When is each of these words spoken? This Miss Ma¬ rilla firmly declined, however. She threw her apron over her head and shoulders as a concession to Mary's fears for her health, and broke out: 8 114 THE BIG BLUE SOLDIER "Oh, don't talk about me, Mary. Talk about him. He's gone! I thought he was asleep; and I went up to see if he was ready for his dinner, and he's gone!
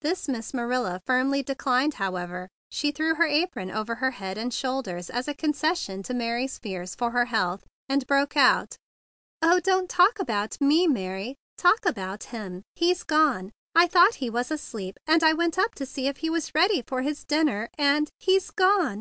This 0.00 0.28
Miss 0.28 0.52
Ma¬ 0.52 0.66
rilla 0.66 1.02
firmly 1.04 1.42
declined, 1.42 1.92
however. 2.00 2.48
She 2.70 2.90
threw 2.90 3.16
her 3.16 3.26
apron 3.26 3.70
over 3.70 3.96
her 3.96 4.12
head 4.12 4.38
and 4.38 4.48
shoulders 4.54 5.10
as 5.10 5.28
a 5.28 5.34
concession 5.34 6.02
to 6.04 6.14
Mary's 6.14 6.58
fears 6.58 6.94
for 6.94 7.10
her 7.10 7.26
health, 7.26 7.64
and 7.86 8.06
broke 8.06 8.34
out: 8.34 8.76
8 9.44 9.44
114 9.44 9.44
THE 9.44 9.44
BIG 9.44 9.44
BLUE 9.44 9.44
SOLDIER 9.44 9.52
"Oh, 9.52 9.60
don't 9.60 9.90
talk 9.90 10.18
about 10.18 10.60
me, 10.66 10.86
Mary. 10.86 11.34
Talk 11.58 11.84
about 11.84 12.22
him. 12.24 12.62
He's 12.76 13.02
gone! 13.04 13.52
I 13.74 13.86
thought 13.86 14.14
he 14.24 14.30
was 14.30 14.50
asleep; 14.50 14.96
and 15.06 15.22
I 15.22 15.34
went 15.34 15.58
up 15.58 15.74
to 15.74 15.84
see 15.84 16.06
if 16.06 16.16
he 16.24 16.30
was 16.30 16.54
ready 16.54 16.80
for 16.86 17.02
his 17.02 17.24
dinner, 17.26 17.68
and 17.76 18.08
he's 18.18 18.50
gone! 18.50 18.96